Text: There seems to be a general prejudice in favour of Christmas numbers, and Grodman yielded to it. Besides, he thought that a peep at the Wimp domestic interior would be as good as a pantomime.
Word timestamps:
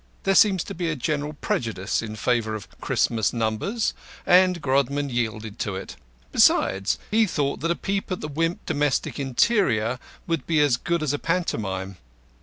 There 0.23 0.33
seems 0.33 0.63
to 0.63 0.73
be 0.73 0.89
a 0.89 0.95
general 0.95 1.33
prejudice 1.33 2.01
in 2.01 2.15
favour 2.15 2.55
of 2.55 2.67
Christmas 2.81 3.33
numbers, 3.33 3.93
and 4.25 4.59
Grodman 4.59 5.11
yielded 5.11 5.59
to 5.59 5.75
it. 5.75 5.95
Besides, 6.31 6.97
he 7.11 7.27
thought 7.27 7.59
that 7.59 7.69
a 7.69 7.75
peep 7.75 8.11
at 8.11 8.19
the 8.19 8.27
Wimp 8.27 8.65
domestic 8.65 9.19
interior 9.19 9.99
would 10.25 10.47
be 10.47 10.59
as 10.59 10.75
good 10.77 11.03
as 11.03 11.13
a 11.13 11.19
pantomime. 11.19 11.97